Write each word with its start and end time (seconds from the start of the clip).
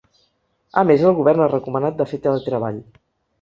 A 0.81 0.83
més, 0.91 1.03
el 1.09 1.13
govern 1.19 1.43
ha 1.45 1.49
recomanat 1.51 2.01
de 2.01 2.09
fer 2.13 2.21
teletreball. 2.25 2.81